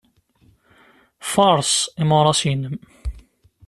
[1.31, 2.77] Faṛes imuras-inem.